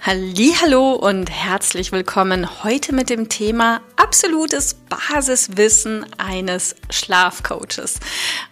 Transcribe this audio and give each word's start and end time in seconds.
Hallo 0.00 0.92
und 0.92 1.28
herzlich 1.28 1.90
willkommen 1.90 2.62
heute 2.62 2.94
mit 2.94 3.10
dem 3.10 3.28
Thema 3.28 3.80
absolutes 3.96 4.74
Basiswissen 4.74 6.06
eines 6.18 6.76
Schlafcoaches. 6.88 7.98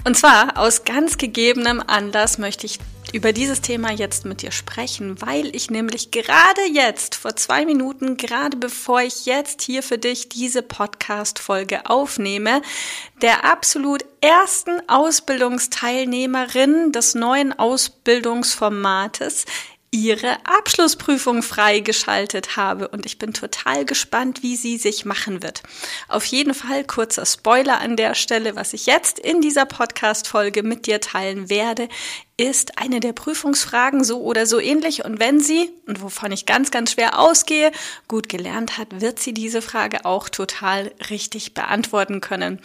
Und 0.04 0.18
zwar 0.18 0.58
aus 0.58 0.82
ganz 0.84 1.18
gegebenem 1.18 1.80
Anlass 1.86 2.38
möchte 2.38 2.66
ich 2.66 2.80
über 3.12 3.32
dieses 3.32 3.60
Thema 3.60 3.92
jetzt 3.92 4.24
mit 4.26 4.42
dir 4.42 4.50
sprechen, 4.50 5.22
weil 5.22 5.54
ich 5.54 5.70
nämlich 5.70 6.10
gerade 6.10 6.62
jetzt, 6.72 7.14
vor 7.14 7.36
zwei 7.36 7.64
Minuten, 7.64 8.16
gerade 8.16 8.56
bevor 8.56 9.02
ich 9.02 9.24
jetzt 9.24 9.62
hier 9.62 9.84
für 9.84 9.98
dich 9.98 10.28
diese 10.28 10.62
Podcast-Folge 10.62 11.88
aufnehme, 11.88 12.60
der 13.22 13.44
absolut 13.44 14.04
ersten 14.20 14.80
Ausbildungsteilnehmerin 14.88 16.90
des 16.90 17.14
neuen 17.14 17.56
Ausbildungsformates 17.56 19.44
ihre 19.96 20.36
Abschlussprüfung 20.44 21.42
freigeschaltet 21.42 22.56
habe 22.56 22.88
und 22.88 23.06
ich 23.06 23.18
bin 23.18 23.32
total 23.32 23.84
gespannt, 23.84 24.42
wie 24.42 24.56
sie 24.56 24.76
sich 24.76 25.04
machen 25.04 25.42
wird. 25.42 25.62
Auf 26.08 26.24
jeden 26.26 26.54
Fall 26.54 26.84
kurzer 26.84 27.24
Spoiler 27.24 27.80
an 27.80 27.96
der 27.96 28.14
Stelle, 28.14 28.56
was 28.56 28.72
ich 28.72 28.86
jetzt 28.86 29.18
in 29.18 29.40
dieser 29.40 29.64
Podcast 29.64 30.28
Folge 30.28 30.62
mit 30.62 30.86
dir 30.86 31.00
teilen 31.00 31.48
werde, 31.48 31.88
ist 32.38 32.78
eine 32.78 33.00
der 33.00 33.14
Prüfungsfragen 33.14 34.04
so 34.04 34.20
oder 34.20 34.44
so 34.44 34.60
ähnlich 34.60 35.04
und 35.04 35.18
wenn 35.18 35.40
sie, 35.40 35.70
und 35.86 36.02
wovon 36.02 36.32
ich 36.32 36.44
ganz, 36.44 36.70
ganz 36.70 36.92
schwer 36.92 37.18
ausgehe, 37.18 37.72
gut 38.08 38.28
gelernt 38.28 38.76
hat, 38.76 39.00
wird 39.00 39.18
sie 39.18 39.32
diese 39.32 39.62
Frage 39.62 40.04
auch 40.04 40.28
total 40.28 40.92
richtig 41.08 41.54
beantworten 41.54 42.20
können. 42.20 42.60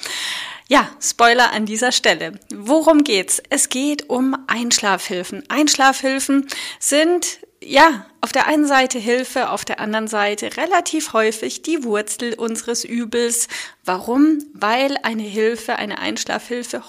Ja, 0.71 0.89
Spoiler 1.01 1.51
an 1.51 1.65
dieser 1.65 1.91
Stelle. 1.91 2.39
Worum 2.49 3.03
geht's? 3.03 3.43
Es 3.49 3.67
geht 3.67 4.09
um 4.09 4.37
Einschlafhilfen. 4.47 5.43
Einschlafhilfen 5.49 6.47
sind 6.79 7.39
ja, 7.61 8.05
auf 8.21 8.31
der 8.31 8.47
einen 8.47 8.65
Seite 8.65 8.97
Hilfe, 8.97 9.49
auf 9.49 9.65
der 9.65 9.81
anderen 9.81 10.07
Seite 10.07 10.55
relativ 10.55 11.11
häufig 11.11 11.61
die 11.61 11.83
Wurzel 11.83 12.35
unseres 12.35 12.85
Übels. 12.85 13.49
Warum? 13.83 14.45
Weil 14.53 14.95
eine 15.03 15.23
Hilfe, 15.23 15.75
eine 15.75 15.99
Einschlafhilfe 15.99 16.81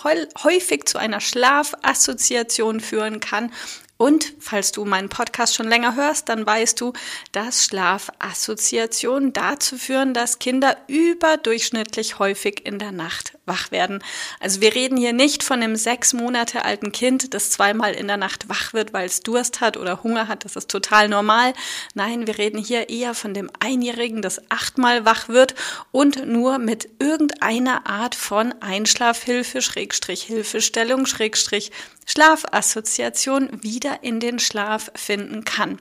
häufig 0.44 0.84
zu 0.84 0.98
einer 0.98 1.20
Schlafassoziation 1.20 2.78
führen 2.78 3.18
kann 3.18 3.50
und 3.96 4.34
falls 4.40 4.72
du 4.72 4.84
meinen 4.84 5.08
Podcast 5.08 5.54
schon 5.54 5.68
länger 5.68 5.94
hörst, 5.94 6.28
dann 6.28 6.44
weißt 6.44 6.80
du, 6.80 6.92
dass 7.30 7.64
Schlafassoziationen 7.64 9.32
dazu 9.32 9.78
führen, 9.78 10.12
dass 10.12 10.40
Kinder 10.40 10.76
überdurchschnittlich 10.88 12.18
häufig 12.18 12.66
in 12.66 12.80
der 12.80 12.90
Nacht 12.90 13.38
wach 13.46 13.70
werden. 13.70 14.02
Also 14.40 14.60
wir 14.60 14.74
reden 14.74 14.96
hier 14.96 15.12
nicht 15.12 15.44
von 15.44 15.62
einem 15.62 15.76
sechs 15.76 16.14
Monate 16.14 16.64
alten 16.64 16.90
Kind, 16.90 17.32
das 17.32 17.50
zweimal 17.50 17.92
in 17.92 18.08
der 18.08 18.16
Nacht 18.16 18.48
wach 18.48 18.72
wird, 18.72 18.92
weil 18.92 19.06
es 19.06 19.20
Durst 19.20 19.60
hat 19.60 19.76
oder 19.76 20.02
Hunger 20.02 20.26
hat. 20.26 20.44
Das 20.44 20.56
ist 20.56 20.70
total 20.70 21.08
normal. 21.08 21.52
Nein, 21.94 22.26
wir 22.26 22.38
reden 22.38 22.58
hier 22.58 22.88
eher 22.88 23.14
von 23.14 23.34
dem 23.34 23.50
Einjährigen, 23.60 24.20
das 24.20 24.40
achtmal 24.50 25.04
wach 25.04 25.28
wird 25.28 25.54
und 25.92 26.26
nur 26.26 26.58
mit 26.58 26.88
irgendeiner 26.98 27.86
Art 27.86 28.16
von 28.16 28.52
Einschlafhilfe, 28.60 29.62
Schrägstrich 29.62 30.22
Hilfestellung, 30.24 31.06
Schrägstrich 31.06 31.70
Schlafassoziation 32.06 33.62
wieder 33.62 34.02
in 34.02 34.20
den 34.20 34.38
Schlaf 34.38 34.90
finden 34.94 35.44
kann. 35.44 35.80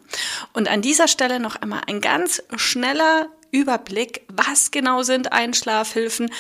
Und 0.54 0.70
an 0.70 0.82
dieser 0.82 1.08
Stelle 1.08 1.40
noch 1.40 1.56
einmal 1.56 1.82
ein 1.88 2.02
ganz 2.02 2.44
schneller 2.56 3.28
Überblick, 3.52 4.26
was 4.28 4.72
genau 4.72 5.04
sind 5.04 5.34
Einschlafhilfen 5.34 6.32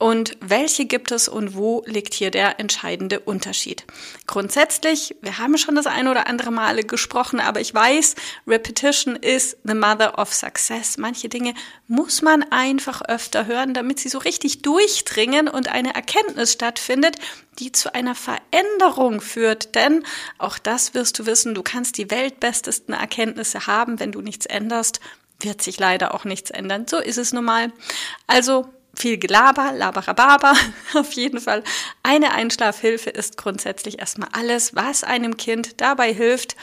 und 0.00 0.38
welche 0.40 0.86
gibt 0.86 1.12
es 1.12 1.28
und 1.28 1.54
wo 1.54 1.82
liegt 1.84 2.14
hier 2.14 2.30
der 2.30 2.58
entscheidende 2.58 3.20
Unterschied? 3.20 3.84
Grundsätzlich, 4.26 5.14
wir 5.20 5.36
haben 5.36 5.58
schon 5.58 5.74
das 5.74 5.86
ein 5.86 6.08
oder 6.08 6.26
andere 6.26 6.50
Male 6.50 6.84
gesprochen, 6.84 7.38
aber 7.38 7.60
ich 7.60 7.74
weiß, 7.74 8.14
Repetition 8.46 9.14
is 9.14 9.58
the 9.62 9.74
mother 9.74 10.18
of 10.18 10.32
success. 10.32 10.96
Manche 10.96 11.28
Dinge 11.28 11.52
muss 11.86 12.22
man 12.22 12.42
einfach 12.50 13.02
öfter 13.02 13.44
hören, 13.44 13.74
damit 13.74 14.00
sie 14.00 14.08
so 14.08 14.16
richtig 14.16 14.62
durchdringen 14.62 15.48
und 15.48 15.68
eine 15.68 15.94
Erkenntnis 15.94 16.54
stattfindet, 16.54 17.16
die 17.58 17.70
zu 17.70 17.94
einer 17.94 18.14
Veränderung 18.14 19.20
führt. 19.20 19.74
Denn 19.74 20.02
auch 20.38 20.56
das 20.56 20.94
wirst 20.94 21.18
du 21.18 21.26
wissen, 21.26 21.54
du 21.54 21.62
kannst 21.62 21.98
die 21.98 22.10
weltbestesten 22.10 22.94
Erkenntnisse 22.94 23.66
haben, 23.66 24.00
wenn 24.00 24.12
du 24.12 24.22
nichts 24.22 24.46
änderst, 24.46 25.00
wird 25.40 25.60
sich 25.60 25.78
leider 25.78 26.14
auch 26.14 26.24
nichts 26.24 26.50
ändern. 26.50 26.86
So 26.88 26.96
ist 26.96 27.18
es 27.18 27.34
nun 27.34 27.44
mal. 27.44 27.70
Also 28.26 28.66
viel 29.00 29.18
Gelaber, 29.18 29.72
Laberababa, 29.72 30.54
auf 30.94 31.12
jeden 31.12 31.40
Fall. 31.40 31.64
Eine 32.02 32.32
Einschlafhilfe 32.32 33.10
ist 33.10 33.36
grundsätzlich 33.36 33.98
erstmal 33.98 34.28
alles, 34.32 34.74
was 34.74 35.04
einem 35.04 35.36
Kind 35.36 35.80
dabei 35.80 36.12
hilft, 36.12 36.56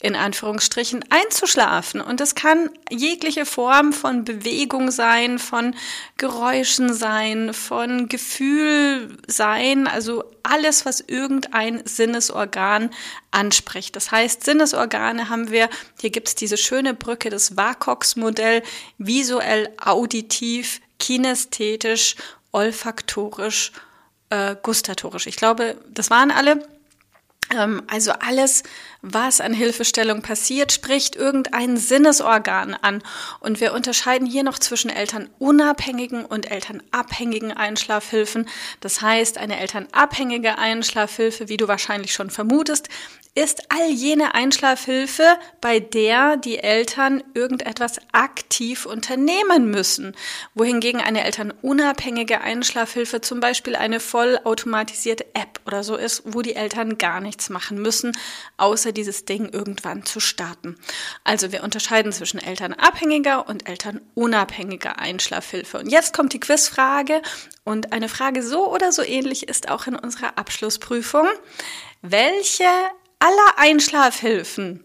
in 0.00 0.14
Anführungsstrichen 0.14 1.04
einzuschlafen. 1.10 2.00
Und 2.00 2.20
das 2.20 2.34
kann 2.34 2.70
jegliche 2.88 3.44
Form 3.44 3.92
von 3.92 4.24
Bewegung 4.24 4.90
sein, 4.90 5.38
von 5.38 5.74
Geräuschen 6.16 6.94
sein, 6.94 7.52
von 7.52 8.08
Gefühl 8.08 9.16
sein, 9.26 9.88
also 9.88 10.24
alles, 10.44 10.86
was 10.86 11.00
irgendein 11.00 11.84
Sinnesorgan 11.84 12.90
anspricht. 13.32 13.96
Das 13.96 14.12
heißt, 14.12 14.44
Sinnesorgane 14.44 15.28
haben 15.30 15.50
wir, 15.50 15.68
hier 16.00 16.10
gibt 16.10 16.28
es 16.28 16.34
diese 16.36 16.56
schöne 16.56 16.94
Brücke, 16.94 17.28
das 17.28 17.56
WACOX-Modell, 17.56 18.62
visuell, 18.98 19.68
auditiv, 19.80 20.80
kinästhetisch, 20.98 22.16
olfaktorisch, 22.52 23.72
äh, 24.30 24.56
gustatorisch. 24.62 25.26
Ich 25.26 25.36
glaube, 25.36 25.76
das 25.88 26.10
waren 26.10 26.30
alle. 26.30 26.62
Ähm, 27.54 27.82
also 27.86 28.12
alles, 28.12 28.62
was 29.00 29.40
an 29.40 29.54
Hilfestellung 29.54 30.22
passiert, 30.22 30.72
spricht 30.72 31.16
irgendein 31.16 31.76
Sinnesorgan 31.76 32.74
an. 32.74 33.02
Und 33.40 33.60
wir 33.60 33.72
unterscheiden 33.72 34.26
hier 34.26 34.42
noch 34.42 34.58
zwischen 34.58 34.90
elternunabhängigen 34.90 36.24
und 36.24 36.50
elternabhängigen 36.50 37.52
Einschlafhilfen. 37.52 38.48
Das 38.80 39.00
heißt, 39.00 39.38
eine 39.38 39.58
elternabhängige 39.58 40.58
Einschlafhilfe, 40.58 41.48
wie 41.48 41.56
du 41.56 41.68
wahrscheinlich 41.68 42.12
schon 42.12 42.30
vermutest, 42.30 42.88
ist 43.38 43.70
all 43.70 43.88
jene 43.88 44.34
Einschlafhilfe, 44.34 45.22
bei 45.60 45.78
der 45.78 46.36
die 46.36 46.58
Eltern 46.58 47.22
irgendetwas 47.34 48.00
aktiv 48.10 48.84
unternehmen 48.84 49.70
müssen, 49.70 50.16
wohingegen 50.54 51.00
eine 51.00 51.22
elternunabhängige 51.22 52.40
Einschlafhilfe 52.40 53.20
zum 53.20 53.38
Beispiel 53.38 53.76
eine 53.76 54.00
vollautomatisierte 54.00 55.24
App 55.34 55.60
oder 55.66 55.84
so 55.84 55.94
ist, 55.94 56.22
wo 56.24 56.42
die 56.42 56.56
Eltern 56.56 56.98
gar 56.98 57.20
nichts 57.20 57.48
machen 57.48 57.80
müssen, 57.80 58.18
außer 58.56 58.90
dieses 58.90 59.24
Ding 59.24 59.48
irgendwann 59.48 60.04
zu 60.04 60.18
starten. 60.18 60.74
Also 61.22 61.52
wir 61.52 61.62
unterscheiden 61.62 62.10
zwischen 62.10 62.40
elternabhängiger 62.40 63.48
und 63.48 63.68
elternunabhängiger 63.68 64.98
Einschlafhilfe. 64.98 65.78
Und 65.78 65.92
jetzt 65.92 66.12
kommt 66.12 66.32
die 66.32 66.40
Quizfrage 66.40 67.22
und 67.62 67.92
eine 67.92 68.08
Frage 68.08 68.42
so 68.42 68.68
oder 68.68 68.90
so 68.90 69.02
ähnlich 69.02 69.48
ist 69.48 69.68
auch 69.68 69.86
in 69.86 69.94
unserer 69.94 70.38
Abschlussprüfung. 70.38 71.28
Welche 72.02 72.64
aller 73.18 73.58
Einschlafhilfen 73.58 74.84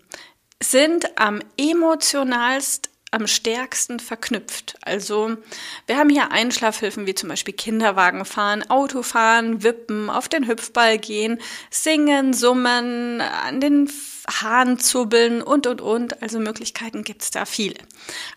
sind 0.61 1.17
am 1.19 1.41
emotionalst 1.57 2.89
am 3.13 3.27
stärksten 3.27 3.99
verknüpft. 3.99 4.75
Also 4.81 5.37
wir 5.85 5.97
haben 5.97 6.09
hier 6.09 6.31
Einschlafhilfen 6.31 7.05
wie 7.05 7.13
zum 7.13 7.29
Beispiel 7.29 7.53
Kinderwagen 7.53 8.25
fahren, 8.25 8.67
Autofahren, 8.69 9.61
Wippen, 9.61 10.09
auf 10.09 10.27
den 10.27 10.47
Hüpfball 10.47 10.97
gehen, 10.97 11.39
singen, 11.69 12.33
summen, 12.33 13.21
an 13.21 13.61
den 13.61 13.89
Haaren 14.27 14.79
zubbeln 14.79 15.43
und, 15.43 15.67
und, 15.67 15.79
und. 15.79 16.23
Also 16.23 16.39
Möglichkeiten 16.39 17.03
gibt's 17.03 17.29
da 17.29 17.45
viele. 17.45 17.77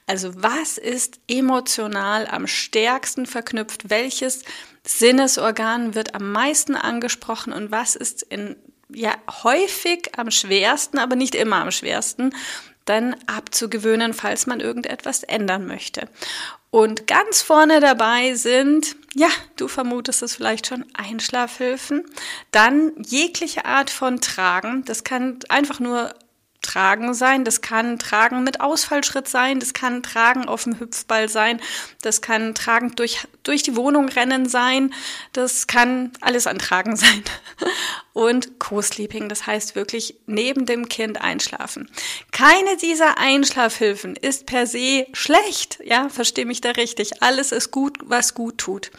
Also 0.07 0.33
was 0.37 0.77
ist 0.77 1.21
emotional 1.27 2.27
am 2.27 2.47
stärksten 2.47 3.25
verknüpft? 3.25 3.89
Welches 3.89 4.43
Sinnesorgan 4.85 5.95
wird 5.95 6.15
am 6.15 6.33
meisten 6.33 6.75
angesprochen 6.75 7.55
und 7.55 7.71
was 7.71 7.97
ist 7.97 8.23
in 8.23 8.57
ja 8.89 9.15
häufig 9.43 10.11
am 10.17 10.31
schwersten, 10.31 10.99
aber 10.99 11.17
nicht 11.17 11.35
immer 11.35 11.57
am 11.57 11.71
schwersten, 11.71 12.35
dann 12.85 13.17
abzugewöhnen, 13.27 14.15
falls 14.15 14.47
man 14.47 14.61
irgendetwas 14.61 15.23
ändern 15.25 15.67
möchte. 15.67 16.09
Und 16.71 17.07
ganz 17.07 17.43
vorne 17.43 17.81
dabei 17.81 18.35
sind, 18.35 18.97
ja, 19.15 19.29
du 19.57 19.67
vermutest 19.67 20.23
es 20.23 20.37
vielleicht 20.37 20.67
schon, 20.67 20.85
Einschlafhilfen. 20.95 22.05
Dann 22.53 22.93
jegliche 22.99 23.65
Art 23.65 23.91
von 23.91 24.21
Tragen. 24.21 24.85
Das 24.85 25.03
kann 25.03 25.39
einfach 25.49 25.81
nur 25.81 26.15
Tragen 26.67 27.15
sein, 27.15 27.45
das 27.45 27.61
kann 27.61 27.99
Tragen 27.99 28.43
mit 28.43 28.61
Ausfallschritt 28.61 29.29
sein, 29.29 29.61
das 29.61 29.73
kann 29.73 30.03
Tragen 30.03 30.49
auf 30.49 30.65
dem 30.65 30.79
Hüpfball 30.81 31.29
sein, 31.29 31.61
das 32.03 32.21
kann 32.21 32.55
Tragen 32.55 32.97
durch, 32.97 33.27
durch 33.45 33.63
die 33.63 33.77
Wohnung 33.77 34.09
rennen 34.09 34.49
sein, 34.49 34.93
das 35.33 35.67
kann 35.67 36.13
alles 36.21 36.47
an 36.47 36.59
Tragen 36.59 36.97
sein. 36.97 37.23
Und 38.17 38.59
Co-Sleeping, 38.59 39.29
das 39.29 39.47
heißt 39.47 39.75
wirklich 39.77 40.17
neben 40.25 40.65
dem 40.65 40.89
Kind 40.89 41.21
einschlafen. 41.21 41.91
Keine 42.33 42.79
dieser 42.79 43.19
Einschlafhilfen 43.19 44.17
ist 44.17 44.47
per 44.47 44.67
se 44.67 45.07
schlecht, 45.13 45.81
ja, 45.85 46.09
verstehe 46.09 46.47
mich 46.47 46.63
da 46.63 46.71
richtig. 46.71 47.23
Alles 47.23 47.53
ist 47.53 47.73
gut, 47.73 47.99
was 48.05 48.33
gut 48.33 48.57
tut. 48.57 48.91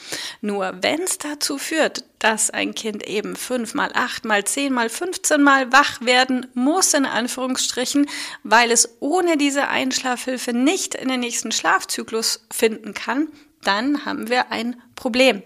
Nur 0.41 0.71
wenn 0.81 1.01
es 1.01 1.17
dazu 1.17 1.57
führt, 1.57 2.03
dass 2.19 2.51
ein 2.51 2.75
Kind 2.75 3.07
eben 3.07 3.35
fünfmal, 3.35 3.89
achtmal, 3.95 4.43
zehnmal, 4.43 4.87
fünfzehnmal 4.87 5.71
wach 5.71 5.99
werden 6.01 6.45
muss, 6.53 6.93
in 6.93 7.07
Anführungsstrichen, 7.07 8.07
weil 8.43 8.69
es 8.69 8.97
ohne 8.99 9.35
diese 9.35 9.67
Einschlafhilfe 9.67 10.53
nicht 10.53 10.93
in 10.93 11.07
den 11.07 11.21
nächsten 11.21 11.51
Schlafzyklus 11.51 12.45
finden 12.51 12.93
kann, 12.93 13.29
dann 13.63 14.05
haben 14.05 14.29
wir 14.29 14.51
ein 14.51 14.81
Problem. 14.95 15.43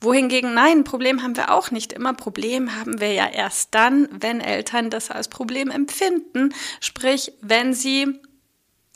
Wohingegen, 0.00 0.54
nein, 0.54 0.84
Problem 0.84 1.22
haben 1.22 1.36
wir 1.36 1.52
auch 1.52 1.70
nicht 1.70 1.92
immer. 1.92 2.14
Problem 2.14 2.76
haben 2.76 3.00
wir 3.00 3.12
ja 3.12 3.26
erst 3.26 3.74
dann, 3.74 4.08
wenn 4.10 4.40
Eltern 4.40 4.90
das 4.90 5.10
als 5.10 5.28
Problem 5.28 5.70
empfinden, 5.70 6.54
sprich, 6.80 7.32
wenn 7.40 7.74
sie 7.74 8.20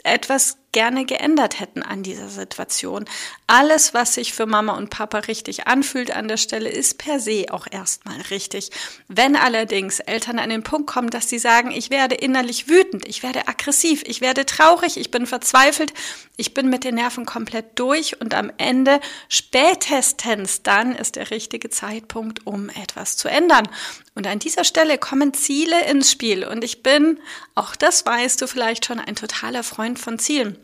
etwas 0.04 0.58
gerne 0.72 1.04
geändert 1.06 1.60
hätten 1.60 1.82
an 1.82 2.02
dieser 2.02 2.28
Situation. 2.28 3.04
Alles, 3.46 3.94
was 3.94 4.14
sich 4.14 4.34
für 4.34 4.44
Mama 4.44 4.76
und 4.76 4.90
Papa 4.90 5.18
richtig 5.18 5.68
anfühlt 5.68 6.10
an 6.10 6.26
der 6.26 6.36
Stelle, 6.36 6.68
ist 6.68 6.98
per 6.98 7.20
se 7.20 7.46
auch 7.50 7.66
erstmal 7.70 8.20
richtig. 8.22 8.70
Wenn 9.06 9.36
allerdings 9.36 10.00
Eltern 10.00 10.40
an 10.40 10.50
den 10.50 10.64
Punkt 10.64 10.88
kommen, 10.88 11.10
dass 11.10 11.28
sie 11.28 11.38
sagen, 11.38 11.70
ich 11.70 11.90
werde 11.90 12.16
innerlich 12.16 12.68
wütend, 12.68 13.06
ich 13.06 13.22
werde 13.22 13.46
aggressiv, 13.46 14.02
ich 14.04 14.20
werde 14.20 14.44
traurig, 14.46 14.96
ich 14.96 15.12
bin 15.12 15.26
verzweifelt, 15.26 15.94
ich 16.36 16.54
bin 16.54 16.68
mit 16.68 16.82
den 16.82 16.96
Nerven 16.96 17.24
komplett 17.24 17.78
durch 17.78 18.20
und 18.20 18.34
am 18.34 18.50
Ende 18.58 19.00
spätestens 19.28 20.64
dann 20.64 20.96
ist 20.96 21.14
der 21.14 21.30
richtige 21.30 21.70
Zeitpunkt, 21.70 22.46
um 22.48 22.68
etwas 22.68 23.16
zu 23.16 23.28
ändern. 23.28 23.68
Und 24.14 24.26
an 24.26 24.38
dieser 24.38 24.64
Stelle 24.64 24.96
kommen 24.98 25.34
Ziele 25.34 25.86
ins 25.86 26.10
Spiel 26.10 26.46
und 26.46 26.62
ich 26.62 26.82
bin, 26.82 27.18
auch 27.54 27.74
das 27.74 28.06
weißt 28.06 28.40
du 28.40 28.46
vielleicht 28.46 28.86
schon, 28.86 29.00
ein 29.00 29.16
totaler 29.16 29.64
Freund 29.64 29.98
von 29.98 30.18
Zielen. 30.18 30.56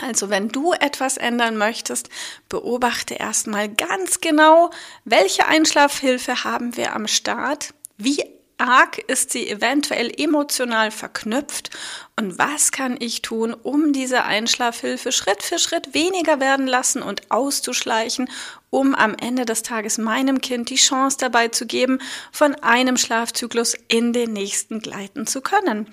Also 0.00 0.30
wenn 0.30 0.48
du 0.48 0.72
etwas 0.72 1.16
ändern 1.16 1.56
möchtest, 1.56 2.08
beobachte 2.48 3.14
erstmal 3.14 3.68
ganz 3.68 4.20
genau, 4.20 4.70
welche 5.04 5.46
Einschlafhilfe 5.46 6.44
haben 6.44 6.76
wir 6.76 6.94
am 6.96 7.06
Start, 7.06 7.74
wie 7.98 8.24
arg 8.62 8.98
ist 8.98 9.32
sie 9.32 9.48
eventuell 9.48 10.10
emotional 10.16 10.90
verknüpft 10.90 11.70
und 12.16 12.38
was 12.38 12.72
kann 12.72 12.96
ich 12.98 13.22
tun, 13.22 13.52
um 13.54 13.92
diese 13.92 14.24
Einschlafhilfe 14.24 15.12
Schritt 15.12 15.42
für 15.42 15.58
Schritt 15.58 15.94
weniger 15.94 16.40
werden 16.40 16.66
lassen 16.66 17.02
und 17.02 17.30
auszuschleichen, 17.30 18.30
um 18.70 18.94
am 18.94 19.14
Ende 19.14 19.44
des 19.44 19.62
Tages 19.62 19.98
meinem 19.98 20.40
Kind 20.40 20.70
die 20.70 20.76
Chance 20.76 21.16
dabei 21.20 21.48
zu 21.48 21.66
geben, 21.66 21.98
von 22.30 22.54
einem 22.56 22.96
Schlafzyklus 22.96 23.76
in 23.88 24.12
den 24.12 24.32
nächsten 24.32 24.80
gleiten 24.80 25.26
zu 25.26 25.40
können. 25.40 25.92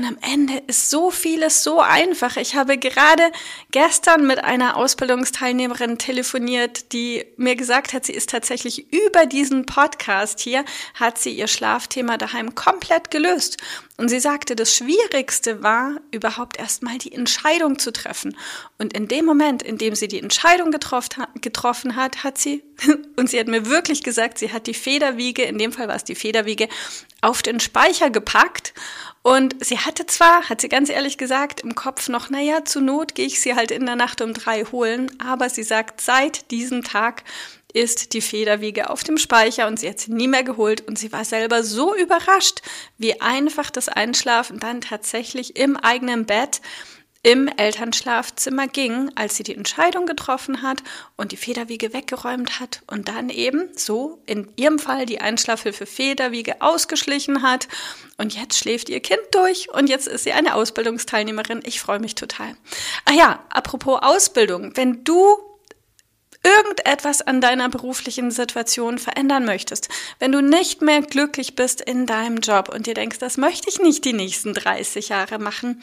Und 0.00 0.06
am 0.06 0.16
Ende 0.22 0.62
ist 0.66 0.88
so 0.88 1.10
vieles 1.10 1.62
so 1.62 1.78
einfach. 1.78 2.38
Ich 2.38 2.54
habe 2.54 2.78
gerade 2.78 3.30
gestern 3.70 4.26
mit 4.26 4.42
einer 4.42 4.78
Ausbildungsteilnehmerin 4.78 5.98
telefoniert, 5.98 6.94
die 6.94 7.26
mir 7.36 7.54
gesagt 7.54 7.92
hat, 7.92 8.06
sie 8.06 8.14
ist 8.14 8.30
tatsächlich 8.30 8.90
über 8.94 9.26
diesen 9.26 9.66
Podcast 9.66 10.40
hier, 10.40 10.64
hat 10.94 11.18
sie 11.18 11.32
ihr 11.32 11.48
Schlafthema 11.48 12.16
daheim 12.16 12.54
komplett 12.54 13.10
gelöst. 13.10 13.58
Und 13.98 14.08
sie 14.08 14.20
sagte, 14.20 14.56
das 14.56 14.74
Schwierigste 14.74 15.62
war, 15.62 15.96
überhaupt 16.10 16.58
erstmal 16.58 16.96
die 16.96 17.12
Entscheidung 17.12 17.78
zu 17.78 17.92
treffen. 17.92 18.34
Und 18.78 18.94
in 18.94 19.06
dem 19.06 19.26
Moment, 19.26 19.62
in 19.62 19.76
dem 19.76 19.94
sie 19.94 20.08
die 20.08 20.22
Entscheidung 20.22 20.70
getroffen 20.70 21.96
hat, 21.96 22.24
hat 22.24 22.38
sie, 22.38 22.62
und 23.16 23.28
sie 23.28 23.38
hat 23.38 23.48
mir 23.48 23.66
wirklich 23.66 24.02
gesagt, 24.02 24.38
sie 24.38 24.50
hat 24.50 24.66
die 24.66 24.72
Federwiege, 24.72 25.42
in 25.42 25.58
dem 25.58 25.72
Fall 25.74 25.88
war 25.88 25.96
es 25.96 26.04
die 26.04 26.14
Federwiege, 26.14 26.70
auf 27.20 27.42
den 27.42 27.60
Speicher 27.60 28.08
gepackt 28.08 28.72
und 29.22 29.62
sie 29.62 29.78
hatte 29.90 30.06
zwar, 30.06 30.48
hat 30.48 30.60
sie 30.60 30.68
ganz 30.68 30.88
ehrlich 30.88 31.18
gesagt, 31.18 31.62
im 31.62 31.74
Kopf 31.74 32.08
noch, 32.08 32.30
naja, 32.30 32.64
zur 32.64 32.82
Not 32.82 33.16
gehe 33.16 33.26
ich 33.26 33.40
sie 33.40 33.56
halt 33.56 33.72
in 33.72 33.86
der 33.86 33.96
Nacht 33.96 34.20
um 34.20 34.34
drei 34.34 34.62
holen, 34.62 35.10
aber 35.20 35.50
sie 35.50 35.64
sagt, 35.64 36.00
seit 36.00 36.52
diesem 36.52 36.84
Tag 36.84 37.24
ist 37.72 38.12
die 38.12 38.20
Federwiege 38.20 38.88
auf 38.88 39.02
dem 39.02 39.18
Speicher 39.18 39.66
und 39.66 39.80
sie 39.80 39.88
hat 39.88 39.98
sie 39.98 40.12
nie 40.12 40.28
mehr 40.28 40.44
geholt. 40.44 40.86
Und 40.86 40.96
sie 40.96 41.12
war 41.12 41.24
selber 41.24 41.64
so 41.64 41.96
überrascht, 41.96 42.62
wie 42.98 43.20
einfach 43.20 43.68
das 43.70 43.88
Einschlafen 43.88 44.60
dann 44.60 44.80
tatsächlich 44.80 45.56
im 45.56 45.76
eigenen 45.76 46.24
Bett 46.24 46.60
im 47.22 47.48
Elternschlafzimmer 47.48 48.66
ging, 48.66 49.10
als 49.14 49.36
sie 49.36 49.42
die 49.42 49.54
Entscheidung 49.54 50.06
getroffen 50.06 50.62
hat 50.62 50.82
und 51.16 51.32
die 51.32 51.36
Federwiege 51.36 51.92
weggeräumt 51.92 52.60
hat 52.60 52.82
und 52.86 53.08
dann 53.08 53.28
eben 53.28 53.68
so 53.76 54.22
in 54.24 54.48
ihrem 54.56 54.78
Fall 54.78 55.04
die 55.04 55.20
Einschlafhilfe 55.20 55.84
Federwiege 55.84 56.62
ausgeschlichen 56.62 57.42
hat 57.42 57.68
und 58.16 58.34
jetzt 58.34 58.58
schläft 58.58 58.88
ihr 58.88 59.00
Kind 59.00 59.20
durch 59.32 59.68
und 59.70 59.88
jetzt 59.88 60.08
ist 60.08 60.24
sie 60.24 60.32
eine 60.32 60.54
Ausbildungsteilnehmerin. 60.54 61.60
Ich 61.64 61.80
freue 61.80 62.00
mich 62.00 62.14
total. 62.14 62.56
Ah 63.04 63.12
ja, 63.12 63.44
apropos 63.50 64.00
Ausbildung, 64.02 64.72
wenn 64.76 65.04
du 65.04 65.49
irgendetwas 66.42 67.22
an 67.22 67.40
deiner 67.40 67.68
beruflichen 67.68 68.30
Situation 68.30 68.98
verändern 68.98 69.44
möchtest, 69.44 69.88
wenn 70.18 70.32
du 70.32 70.40
nicht 70.40 70.82
mehr 70.82 71.02
glücklich 71.02 71.54
bist 71.54 71.80
in 71.80 72.06
deinem 72.06 72.38
Job 72.38 72.68
und 72.68 72.86
dir 72.86 72.94
denkst, 72.94 73.18
das 73.18 73.36
möchte 73.36 73.68
ich 73.68 73.78
nicht 73.78 74.04
die 74.04 74.12
nächsten 74.12 74.54
30 74.54 75.10
Jahre 75.10 75.38
machen, 75.38 75.82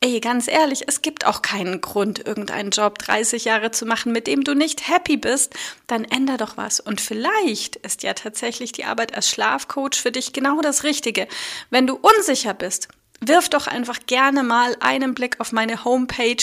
ey, 0.00 0.20
ganz 0.20 0.46
ehrlich, 0.46 0.84
es 0.86 1.02
gibt 1.02 1.26
auch 1.26 1.42
keinen 1.42 1.80
Grund, 1.80 2.24
irgendeinen 2.24 2.70
Job 2.70 2.98
30 2.98 3.44
Jahre 3.46 3.70
zu 3.70 3.86
machen, 3.86 4.12
mit 4.12 4.26
dem 4.26 4.44
du 4.44 4.54
nicht 4.54 4.88
happy 4.88 5.16
bist, 5.16 5.54
dann 5.86 6.04
änder 6.04 6.36
doch 6.36 6.56
was. 6.56 6.80
Und 6.80 7.00
vielleicht 7.00 7.76
ist 7.76 8.02
ja 8.02 8.14
tatsächlich 8.14 8.72
die 8.72 8.84
Arbeit 8.84 9.14
als 9.14 9.28
Schlafcoach 9.30 9.94
für 9.94 10.12
dich 10.12 10.32
genau 10.32 10.60
das 10.60 10.84
Richtige. 10.84 11.26
Wenn 11.70 11.86
du 11.86 11.96
unsicher 11.96 12.54
bist, 12.54 12.88
Wirf 13.20 13.48
doch 13.48 13.66
einfach 13.66 14.00
gerne 14.06 14.42
mal 14.42 14.76
einen 14.80 15.14
Blick 15.14 15.40
auf 15.40 15.52
meine 15.52 15.84
Homepage 15.84 16.36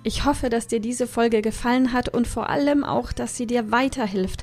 Ich 0.05 0.25
hoffe, 0.25 0.49
dass 0.49 0.67
dir 0.67 0.81
diese 0.81 1.07
Folge 1.07 1.43
gefallen 1.43 1.93
hat 1.93 2.09
und 2.09 2.27
vor 2.27 2.51
allem 2.51 2.83
auch, 2.83 3.13
dass 3.13 3.37
sie 3.37 3.47
dir 3.47 3.71
weiterhilft. 3.71 4.43